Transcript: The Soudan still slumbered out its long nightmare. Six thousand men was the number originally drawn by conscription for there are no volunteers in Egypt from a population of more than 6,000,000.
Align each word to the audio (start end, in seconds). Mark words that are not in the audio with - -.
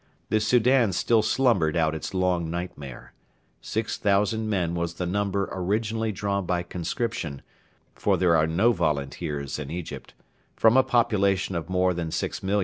The 0.29 0.39
Soudan 0.39 0.93
still 0.93 1.21
slumbered 1.21 1.77
out 1.77 1.93
its 1.93 2.15
long 2.15 2.49
nightmare. 2.49 3.13
Six 3.61 3.99
thousand 3.99 4.49
men 4.49 4.73
was 4.73 4.95
the 4.95 5.05
number 5.05 5.47
originally 5.51 6.11
drawn 6.11 6.47
by 6.47 6.63
conscription 6.63 7.43
for 7.93 8.17
there 8.17 8.35
are 8.35 8.47
no 8.47 8.71
volunteers 8.71 9.59
in 9.59 9.69
Egypt 9.69 10.15
from 10.55 10.75
a 10.75 10.81
population 10.81 11.53
of 11.55 11.69
more 11.69 11.93
than 11.93 12.07
6,000,000. 12.09 12.59